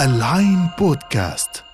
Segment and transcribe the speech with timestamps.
[0.00, 1.64] العين بودكاست.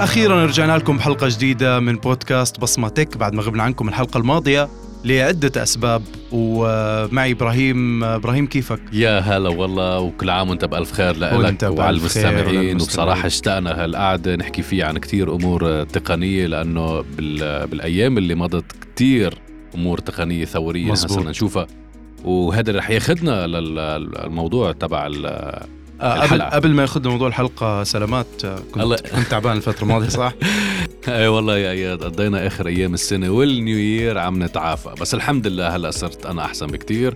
[0.00, 4.68] أخيرا رجعنا لكم بحلقة جديدة من بودكاست بصمة تك بعد ما غبنا عنكم الحلقة الماضية.
[5.04, 6.02] لعدة أسباب
[6.32, 11.78] ومعي إبراهيم إبراهيم كيفك يا هلا والله وكل عام وأنت بألف خير وأنت لك بألف
[11.78, 12.74] وعلى المستمعين.
[12.74, 17.66] وبصراحة اشتقنا هالقعدة نحكي فيها عن كتير أمور تقنية لأنه بال...
[17.66, 19.34] بالأيام اللي مضت كتير
[19.74, 21.18] أمور تقنية ثورية مزبوط.
[21.18, 21.66] صرنا نشوفها
[22.24, 25.06] وهذا رح ياخذنا للموضوع تبع.
[25.06, 25.66] آه،
[26.00, 26.48] قبل الحلقة.
[26.48, 28.26] قبل ما ياخذنا موضوع الحلقة سلامات
[28.72, 30.32] كنت الله- كنت تعبان الفترة الماضية صح؟
[31.08, 35.46] اي والله يا اياد قضينا آخر أيام السنة وال new year عم نتعافى بس الحمد
[35.46, 37.14] لله هلأ صرت أنا أحسن بكتير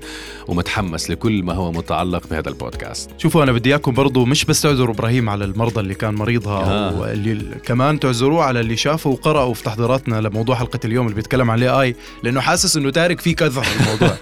[0.48, 4.94] ومتحمس لكل ما هو متعلق بهذا البودكاست شوفوا أنا بدي إياكم برضو مش بس تعذروا
[4.94, 7.00] إبراهيم على المرضى اللي كان مريضها آه.
[7.00, 11.58] واللي كمان تعذروه على اللي شافوا وقرأوا في تحضيراتنا لموضوع حلقة اليوم اللي بيتكلم عن
[11.58, 14.16] ال AI لأنه حاسس إنه تارك فيه كذا الموضوع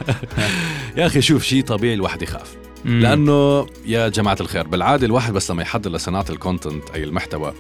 [0.97, 2.57] يا أخي شوف شيء طبيعي الواحد يخاف.
[2.85, 7.53] لأنه يا جماعة الخير بالعادة الواحد بس لما يحضر لصناعة الكونتنت أي المحتوى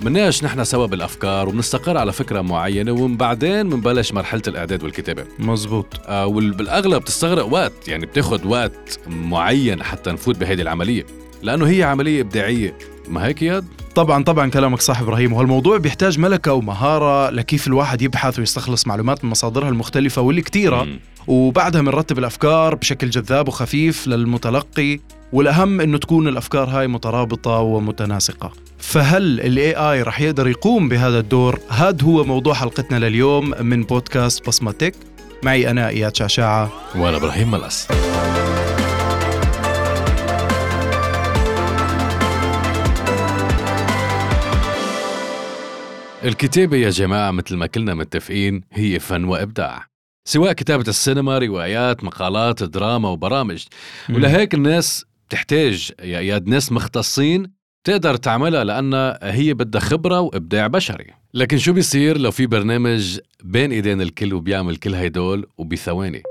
[0.00, 5.24] بنناقش نحن سوا بالأفكار وبنستقر على فكرة معينة ومن بعدين بنبلش مرحلة الإعداد والكتابة.
[5.38, 11.06] مزبوط آه وبالاغلب بتستغرق وقت يعني بتاخذ وقت معين حتى نفوت بهيدي العملية.
[11.42, 12.78] لأنه هي عملية إبداعية.
[13.08, 15.32] ما هيك ياد؟ طبعا طبعا كلامك صح إبراهيم.
[15.32, 20.22] وهالموضوع بيحتاج ملكة ومهارة لكيف الواحد يبحث ويستخلص معلومات من مصادرها المختلفة
[20.84, 21.00] مم.
[21.26, 25.00] وبعدها بنرتب الأفكار بشكل جذاب وخفيف للمتلقي.
[25.32, 28.52] والأهم إنه تكون الأفكار هاي مترابطة ومتناسقة.
[28.78, 34.46] فهل الاي اي رح يقدر يقوم بهذا الدور؟ هذا هو موضوع حلقتنا لليوم من بودكاست
[34.46, 34.94] بصمة تك.
[35.42, 36.72] معي أنا إياد شعشاعة.
[36.96, 37.88] وأنا إبراهيم ملس
[46.24, 49.86] الكتابة يا جماعة مثل ما كلنا متفقين هي فن وإبداع.
[50.28, 53.64] سواء كتابة السينما، روايات، مقالات، دراما وبرامج.
[54.10, 57.52] ولهيك الناس بتحتاج يا ناس مختصين
[57.84, 61.06] تقدر تعملها لأنها هي بدها خبرة وإبداع بشري.
[61.34, 66.22] لكن شو بيصير لو في برنامج بين إيدين الكل وبيعمل كل هيدول وبثواني؟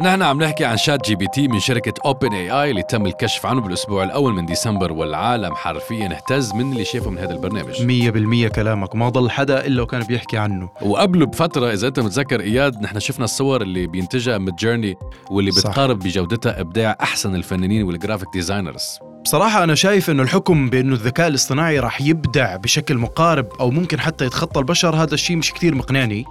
[0.00, 4.46] نحن عم نحكي عن ChatGPT من شركة OpenAI اللي تم الكشف عنه بالأسبوع الأول من
[4.46, 6.54] ديسمبر والعالم حرفيا اهتز.
[6.54, 8.94] من اللي شافه من هذا البرنامج؟ مية بالمية كلامك.
[8.94, 10.68] وما ضل حدا إلا وكان بيحكي عنه.
[10.82, 14.94] وقبله بفترة إذا أنت متذكر إياد نحن شفنا الصور اللي بينتجها Midjourney
[15.30, 15.70] واللي صح.
[15.70, 21.28] بتقارب بجودتها إبداع أحسن الفنانين وال graphic designers بصراحة أنا شايف إنه الحكم بإنه الذكاء
[21.28, 26.24] الاصطناعي راح يبدع بشكل مقارب أو ممكن حتى يتخطى البشر هذا الشيء مش كتير مقنعني.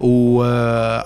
[0.00, 0.44] و...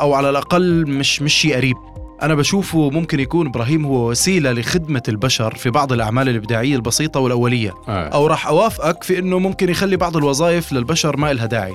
[0.00, 1.76] أو على الأقل مش مش شيء قريب.
[2.22, 7.74] أنا بشوفه ممكن يكون إبراهيم هو وسيلة لخدمة البشر في بعض الأعمال الإبداعية البسيطة والأولية.
[7.88, 8.08] آه.
[8.08, 11.74] أو راح أوافقك في إنه ممكن يخلي بعض الوظائف للبشر ما إلها داعي.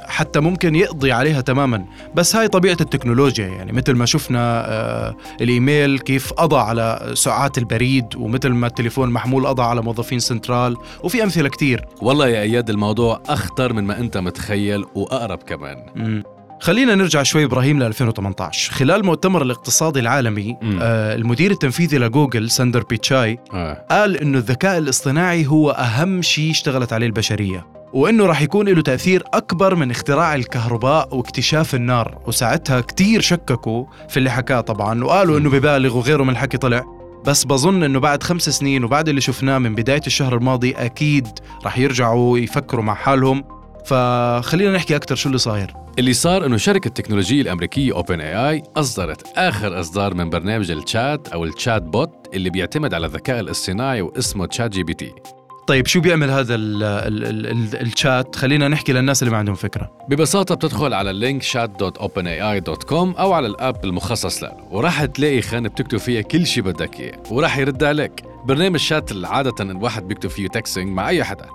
[0.00, 1.84] حتى ممكن يقضي عليها تماما.
[2.14, 8.06] بس هاي طبيعة التكنولوجيا يعني مثل ما شفنا آه، الإيميل كيف قضى على ساعي البريد
[8.16, 11.84] ومثل ما التليفون محمول قضى على موظفين سنترال وفي أمثلة كتير.
[12.02, 15.76] والله يا إياد الموضوع أخطر من ما أنت متخيل وأقرب كمان.
[15.96, 16.22] مم.
[16.62, 20.78] خلينا نرجع شوي إبراهيم ل 2018 خلال المؤتمر الاقتصادي العالمي مم.
[20.82, 23.86] آه المدير التنفيذي لجوجل ساندار بيتشاي آه.
[23.90, 29.22] قال إنه الذكاء الاصطناعي هو أهم شيء اشتغلت عليه البشرية وإنه راح يكون له تأثير
[29.34, 32.18] أكبر من اختراع الكهرباء واكتشاف النار.
[32.26, 36.84] وساعتها كتير شككوا في اللي حكاه طبعا وقالوا إنه ببالغ وغيره من الحكي طلع.
[37.26, 41.28] بس بظن إنه بعد خمس سنين وبعد اللي شفناه من بداية الشهر الماضي أكيد
[41.64, 43.44] راح يرجعوا يفكروا مع حالهم.
[43.84, 45.74] فخلينا نحكي أكثر شو اللي صاير.
[45.98, 51.82] اللي صار إنه شركة التكنولوجية الأمريكية OpenAI أصدرت آخر إصدار من برنامج الشات أو ال
[51.82, 55.12] chatbot اللي بيعتمد على الذكاء الاصطناعي واسمه ChatGPT
[55.66, 59.54] طيب شو بيعمل هذا ال ال ال ال الشات؟ خلينا نحكي للناس اللي ما عندهم
[59.54, 59.90] فكرة.
[60.08, 65.68] ببساطة بتدخل على ال link chat.openai.com أو على ال app المخصص له وراح تلاقي خانة
[65.68, 68.12] بتكتب فيها كل شي بدك إياه وراح يرد عليك.
[68.44, 71.46] برنامج شات عادة الواحد بيكتب فيه texting مع أي حدا.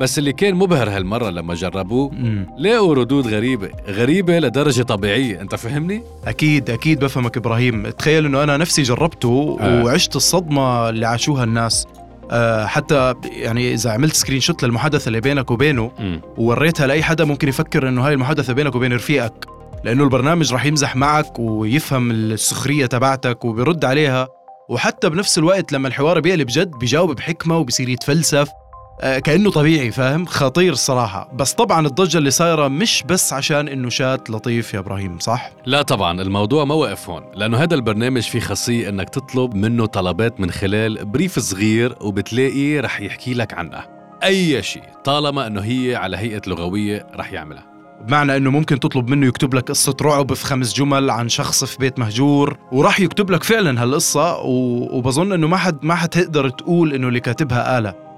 [0.00, 2.10] بس اللي كان مبهر هالمرة لما جربوه.
[2.58, 8.56] لقوا ردود غريبة غريبة لدرجة طبيعية أنت فهمني؟ أكيد أكيد بفهمك إبراهيم تخيل إنه أنا
[8.56, 9.84] نفسي جربته آه.
[9.84, 11.86] وعشت الصدمة اللي عاشوها الناس
[12.30, 16.20] أه حتى يعني إذا عملت screenshot للمحادثة اللي بينك وبينه مم.
[16.36, 19.46] ووريتها لأي حدا ممكن يفكر إنه هاي المحادثة بينك وبين رفيقك
[19.84, 24.28] لأنه البرنامج راح يمزح معك ويفهم السخرية تبعتك وبيرد عليها
[24.68, 28.59] وحتى بنفس الوقت لما الحوار بيقلب جد بيجاوب بحكمة وبصير يتفلسف آه،
[29.00, 31.30] كأنه طبيعي فاهم؟ خطير الصراحة.
[31.34, 35.82] بس طبعا الضجة اللي صايرة مش بس عشان إنه شات لطيف يا إبراهيم صح؟ لا
[35.82, 40.50] طبعا الموضوع ما وقف هون لأنه هذا البرنامج فيه خاصية إنك تطلب منه طلبات من
[40.50, 43.88] خلال brief صغير وبتلاقي رح يحكي لك عنها.
[44.24, 47.64] أي شيء طالما إنه هي على هيئة لغوية رح يعملها.
[48.06, 51.78] بمعنى إنه ممكن تطلب منه يكتب لك قصة رعب في خمس جمل عن شخص في
[51.78, 56.92] بيت مهجور وراح يكتب لك فعلا هالقصة و- وبظن إنه ما حد ما حتقدر تقول
[56.94, 57.88] إنه اللي كاتبها آلة.
[57.88, 58.09] آه،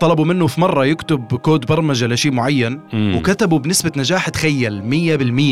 [0.00, 3.16] طلبوا منه في مرة يكتب كود برمجة لشيء معين مم.
[3.16, 4.82] وكتبوا بنسبة نجاح تخيل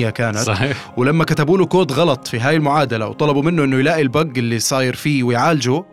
[0.08, 0.38] 100% كانت.
[0.38, 0.92] صحيح.
[0.96, 4.58] ولما كتبوا له كود غلط في هاي المعادلة وطلبوا منه إنه يلاقي ال bug اللي
[4.58, 5.84] صاير فيه ويعالجه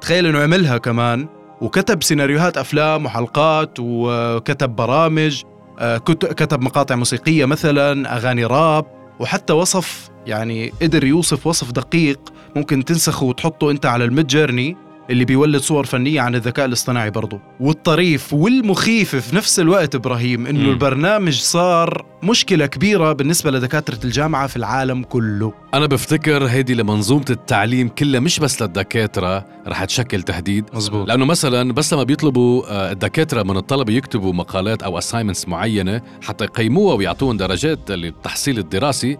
[0.00, 1.28] تخيل إنه عملها كمان.
[1.60, 5.42] وكتب سيناريوهات أفلام وحلقات وكتب برامج
[5.78, 8.84] آه، كت- كتب مقاطع موسيقية مثلا أغاني راب
[9.20, 12.20] وحتى وصف يعني قدر يوصف وصف دقيق
[12.56, 14.76] ممكن تنسخه وتحطه أنت على الميد جيرني.
[15.10, 20.70] اللي بيولد صور فنية عن الذكاء الاصطناعي برضه والطريف والمخيف في نفس الوقت إبراهيم إنه.
[20.70, 25.52] البرنامج صار مشكلة كبيرة بالنسبة لدكاترة الجامعة في العالم كله.
[25.74, 30.64] أنا بفتكر هيدي لمنظومة التعليم كلها مش بس للدكاترة رح تشكل تهديد.
[30.74, 36.02] مزبوط لأنه مثلا بس لما بيطلبوا آه، الدكاترة من الطلبة يكتبوا مقالات أو assignments معينة
[36.22, 39.18] حتى يقيموها ويعطوهم درجات للتحصيل الدراسي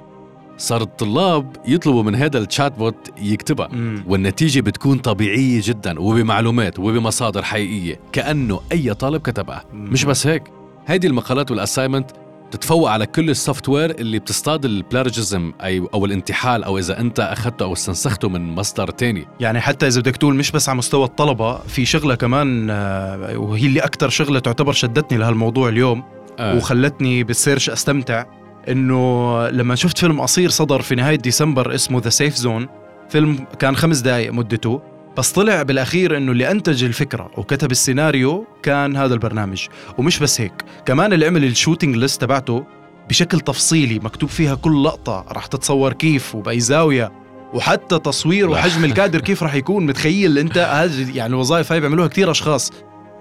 [0.59, 4.05] صار الطلاب يطلبوا من هذا ال chatbot يكتبها مم.
[4.07, 9.91] والنتيجة بتكون طبيعية جدا وبمعلومات وبمصادر حقيقية كأنه أي طالب كتبها مم.
[9.91, 10.43] مش بس هيك
[10.87, 12.11] هيدي المقالات وال assignment
[12.51, 17.21] تتفوق على كل ال software اللي بتصطاد ال plagiarism أي أو الانتحال أو إذا أنت
[17.21, 21.05] أخذته أو استنسخته من مصدر تاني يعني حتى إذا بدك تقول مش بس على مستوى
[21.05, 26.03] الطلبة في شغلة كمان آه، وهي اللي أكثر شغلة تعتبر شدتني لهالموضوع اليوم
[26.39, 26.57] آه.
[26.57, 28.25] وخلتني بال search أستمتع
[28.69, 32.69] إنه لما شفت فيلم قصير صدر في نهاية ديسمبر اسمه The Safe Zone
[33.09, 34.83] فيلم كان خمس دقائق مدته
[35.19, 39.67] بس طلع بالأخير إنه اللي أنتج الفكرة وكتب السيناريو كان هذا البرنامج.
[39.99, 42.65] ومش بس هيك كمان اللي عمل ال shooting list تبعته
[43.09, 47.13] بشكل تفصيلي مكتوب فيها كل لقطة راح تتصور كيف وبأي زاوية
[47.55, 48.51] وحتى تصوير.
[48.51, 52.73] وحجم الكادر كيف راح يكون متخيل أنت؟ هذه يعني الوظائف هاي بيعملوها كثير أشخاص.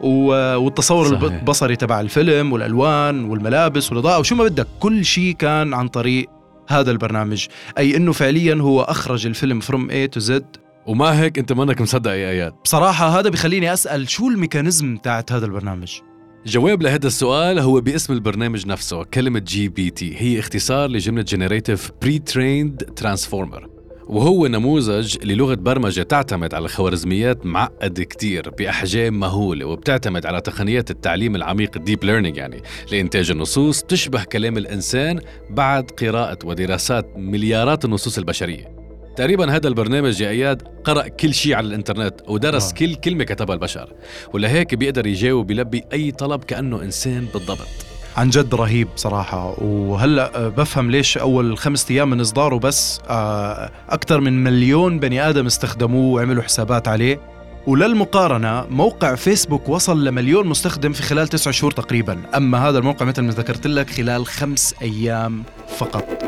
[0.02, 1.24] والتصور صحيح.
[1.24, 6.30] البصري تبع الفيلم والألوان والملابس والأضاءة وشو ما بدك كل شيء كان عن طريق
[6.70, 7.46] هذا البرنامج.
[7.78, 10.46] أي إنه فعليا هو أخرج الفيلم from A to Z
[10.86, 15.32] وما هيك أنت منك مصدق يا آيات بصراحة هذا بخليني أسأل شو ال mechanism تاعت
[15.32, 16.00] هذا البرنامج؟
[16.46, 23.75] جواب لهذا السؤال هو باسم البرنامج نفسه كلمة GPT هي اختصار لجملة Generative Pre-trained Transformer
[24.08, 31.36] وهو نموذج للغة برمجة تعتمد على خوارزميات معقدة كتير بأحجام مهولة وبتعتمد على تقنيات التعليم
[31.36, 32.62] العميق ال deep learning يعني
[32.92, 35.20] لإنتاج النصوص تشبه كلام الإنسان
[35.50, 38.76] بعد قراءة ودراسات مليارات النصوص البشرية
[39.16, 42.74] تقريبا هذا البرنامج يا إياد قرأ كل شيء على الإنترنت ودرس آه.
[42.74, 43.94] كل كلمة كتبها البشر
[44.34, 47.85] ولهيك بيقدر يجاوب بيلبي أي طلب كأنه إنسان بالضبط
[48.18, 49.56] عن جد رهيب صراحة.
[49.62, 55.46] وهلأ بفهم ليش أول خمسة أيام من إصداره بس آه، أكثر من مليون بني آدم
[55.46, 57.20] استخدموه وعملوا حسابات عليه.
[57.68, 62.22] وللمقارنة موقع فيسبوك وصل لمليون مستخدم في خلال تسعة شهور تقريبا.
[62.36, 65.44] أما هذا الموقع مثل ما ذكرت لك خلال خمس أيام
[65.78, 66.25] فقط.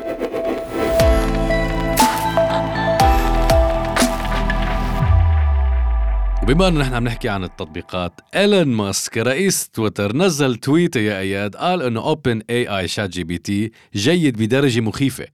[6.48, 11.56] وبما أنه نحن عم نحكي عن التطبيقات إيلون ماسك رئيس تويتر نزل tweet يا أياد
[11.56, 15.28] قال إنه أوبن اي آي شات جي بي تي جيد بدرجة مخيفة.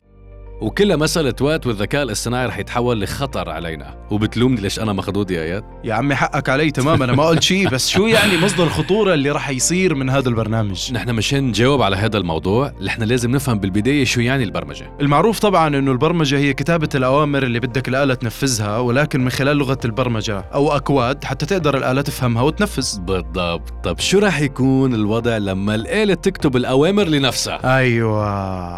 [0.63, 4.07] وكلها مسألة وقت والذكاء الاصطناعي رح يتحول لخطر علينا.
[4.11, 7.69] وبتلومني ليش أنا مخضوض يا إياد؟ يا عمي حقك علي تماما أنا ما قلت شيء
[7.69, 11.95] بس شو يعني مصدر الخطورة اللي رح يصير من هذا البرنامج؟ نحن مشان نجاوب على
[11.95, 14.91] هذا الموضوع نحن لازم نفهم بالبداية شو يعني البرمجة.
[15.01, 19.79] المعروف طبعا إنه البرمجة هي كتابة الأوامر اللي بدك الآلة تنفذها ولكن من خلال لغة
[19.85, 22.99] البرمجة أو أكواد حتى تقدر الآلة تفهمها وتنفذ.
[22.99, 23.73] بالضبط.
[23.83, 28.23] طب شو رح يكون الوضع لما الآلة تكتب الأوامر لنفسها؟ أيوه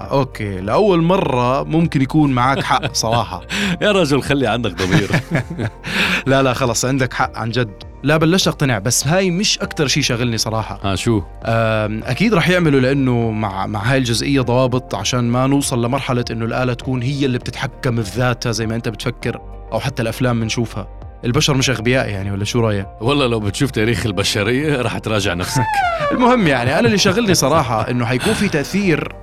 [0.05, 0.61] أوكي.
[0.61, 3.41] لأول مرة ممكن يكون معك حق صراحة.
[3.81, 5.09] يا رجل خلي عندك ضمير.
[6.27, 7.83] لا لا خلص عندك حق عن جد.
[8.03, 10.79] لا بلشت أقتنع بس هاي مش أكتر شيء شاغلني صراحة.
[10.83, 16.25] ها شو؟ أكيد رح يعملوا لأنه مع مع هاي الجزئية ضوابط عشان ما نوصل لمرحلة
[16.31, 19.41] إنه الآلة تكون هي اللي بتتحكم في ذاتها زي ما أنت بتفكر
[19.71, 20.87] أو حتى الأفلام بنشوفها.
[21.25, 25.63] البشر مش أغبياء يعني ولا شو رأيك؟ والله لو بتشوف تاريخ البشرية رح تراجع نفسك.
[26.11, 29.15] المهم يعني أنا اللي شغلني صراحة إنه حيكون في تأثير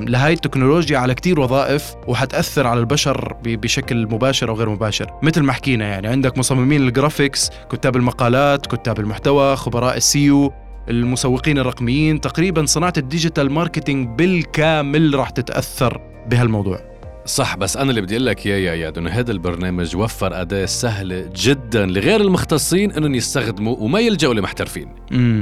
[0.00, 5.12] لهاي التكنولوجيا على كتير وظائف وحتأثر على البشر بشكل مباشر أو غير مباشر.
[5.22, 10.52] مثل ما حكينا يعني عندك مصممين ال graphics كتاب المقالات كتاب المحتوى خبراء ال SEO
[10.88, 16.95] المسوقين الرقميين تقريبا صناعة ال digital marketing بالكامل راح تتأثر بهالموضوع.
[17.26, 20.66] صح بس أنا اللي بدي أقول لك يا يا إياد إنه هذا البرنامج وفر أداة
[20.66, 24.88] سهلة جدا لغير المختصين إنهم يستخدموا وما يلجأوا لمحترفين.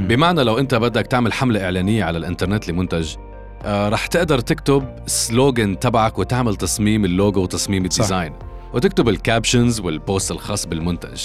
[0.08, 3.14] بمعنى لو أنت بدك تعمل حملة إعلانية على الإنترنت لمنتج
[3.64, 7.84] آه رح تقدر تكتب slogan تبعك وتعمل تصميم اللوجو وتصميم.
[7.84, 8.32] ال design
[8.74, 11.22] وتكتب ال captions وال post الخاص بالمنتج.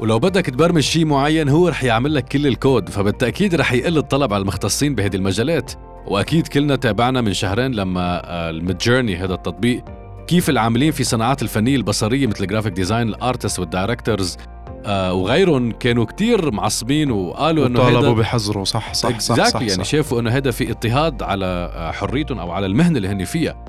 [0.00, 4.32] ولو بدك تبرمج شيء معين هو رح يعمل لك كل الكود فبالتأكيد رح يقل الطلب
[4.32, 5.72] على المختصين بهذه المجالات.
[6.06, 9.84] وأكيد كلنا تابعنا من شهرين لما ال Midjourney هذا التطبيق
[10.30, 14.36] كيف العاملين في صناعات الفنية البصرية مثل ال graphic design ال artist وال directors
[14.86, 19.84] آه وغيرهم كانوا كتير معصبين وقالوا إنه طالبوا بحذروا صح صح صح, صح, يعني صح.
[19.84, 23.64] شافوا إنه هذا في اضطهاد على آه، حريتهم أو على المهنة اللي هن فيها.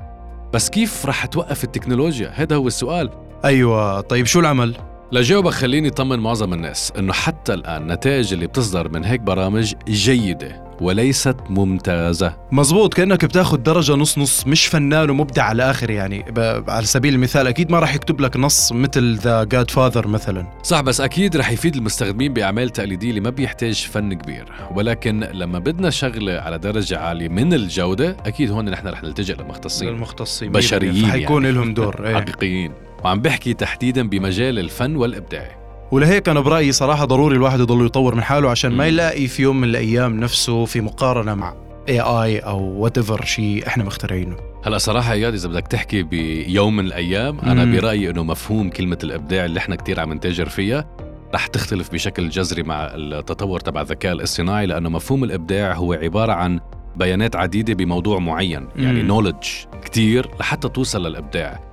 [0.54, 3.10] بس كيف رح توقف التكنولوجيا؟ هذا هو السؤال.
[3.44, 4.00] أيوه.
[4.00, 4.76] طيب شو العمل؟
[5.12, 10.71] لجاوبك خليني طمن معظم الناس إنه حتى الآن النتائج اللي بتصدر من هيك برامج جيدة.
[10.82, 12.36] وليست ممتازة.
[12.52, 16.24] مزبوط كأنك بتاخد درجة نص نص مش فنان ومبدع على الآخر يعني.
[16.68, 20.46] على سبيل المثال أكيد ما راح يكتب لك نص مثل ذا جاد فاذر مثلا.
[20.62, 24.44] صح بس أكيد رح يفيد المستخدمين بأعمال تقليدية اللي ما بيحتاج فن كبير.
[24.74, 29.88] ولكن لما بدنا شغلة على درجة عالية من الجودة أكيد هون نحن رح نلتجئ لمختصين
[29.88, 31.56] المختصين بشريين حيكون يعني.
[31.56, 32.14] لهم دور إيه.
[32.14, 32.72] حقيقيين.
[33.04, 35.61] وعم بحكي تحديدا بمجال الفن والإبداع.
[35.92, 38.86] ولهيك أنا برأيي صراحة ضروري الواحد يضل يطور من حاله عشان ما.
[38.86, 41.54] يلاقي في يوم من الأيام نفسه في مقارنة مع
[41.88, 47.38] AI أو whatever شيء إحنا مخترعينه هلا صراحة اياد إذا بدك تحكي بيوم من الأيام
[47.40, 47.76] أنا مم.
[47.76, 50.86] برأيي إنه مفهوم كلمة الإبداع اللي إحنا كتير عم نتاجر فيها
[51.34, 56.60] رح تختلف بشكل جذري مع التطور تبع الذكاء الاصطناعي لأنه مفهوم الإبداع هو عبارة عن
[56.96, 59.02] بيانات عديدة بموضوع معين يعني.
[59.02, 59.44] knowledge
[59.84, 61.71] كتير لحتى توصل للإبداع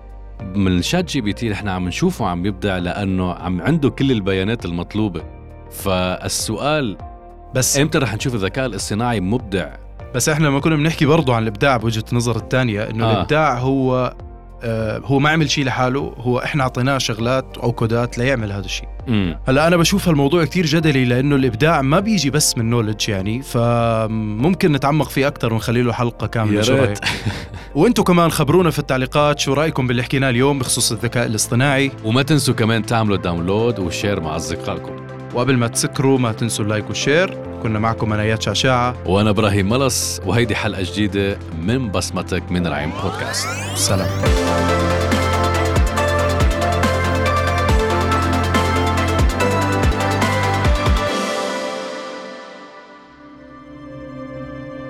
[0.56, 5.24] من ChatGPT نحن عم نشوفه عم يبدع لأنه عم عنده كل البيانات المطلوبة
[5.72, 6.98] فالسؤال
[7.56, 9.76] بس إمتى رح نشوف الذكاء الاصطناعي مبدع
[10.16, 13.14] بس إحنا لما كنا بنحكي برضو عن الإبداع بوجهة النظر الثانية إنه آه.
[13.14, 14.14] الإبداع هو
[15.06, 18.88] هو ما عمل شيء لحاله هو إحنا أعطيناه شغلات أو كودات ليعمل هذا الشيء.
[19.48, 24.72] هلأ أنا بشوف هالموضوع كتير جدلي لأنه الإبداع ما بيجي بس من knowledge يعني فممكن
[24.72, 26.76] نتعمق فيه أكثر ونخلي له حلقة كاملة يا شو.
[26.76, 26.98] رأيك؟
[27.76, 32.54] وأنتم كمان خبرونا في التعليقات شو رأيكم باللي حكيناه اليوم بخصوص الذكاء الاصطناعي؟ وما تنسوا
[32.54, 34.96] كمان تعملوا download و share مع أصدقائكم.
[35.34, 37.49] وقبل ما تسكروا ما تنسوا اللايك والشير.
[37.64, 42.90] كنا معكم أنا اياد شعشاعه وأنا إبراهيم ملص وهيدي حلقة جديدة من بصمتك من العين
[43.04, 43.48] بودكاست.
[43.76, 44.08] سلام.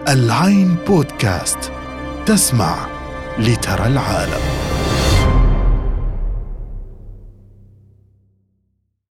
[0.08, 1.72] العين بودكاست
[2.26, 2.76] تسمع
[3.40, 4.42] لترى العالم.